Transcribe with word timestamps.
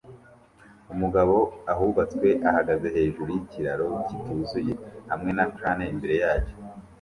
Umugabo 0.93 1.35
ahubatswe 1.73 2.27
ahagaze 2.49 2.87
hejuru 2.95 3.29
yikiraro 3.37 3.87
kituzuye 4.07 4.73
hamwe 5.11 5.31
na 5.37 5.45
crane 5.55 5.85
imbere 5.93 6.15
yacyo 6.23 6.55